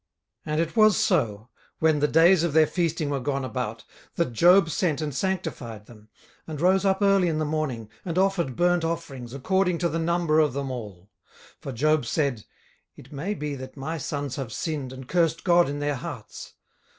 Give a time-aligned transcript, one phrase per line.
[0.47, 3.83] 18:001:005 And it was so, when the days of their feasting were gone about,
[4.15, 6.09] that Job sent and sanctified them,
[6.47, 10.39] and rose up early in the morning, and offered burnt offerings according to the number
[10.39, 11.11] of them all:
[11.59, 12.45] for Job said,
[12.95, 16.53] It may be that my sons have sinned, and cursed God in their hearts.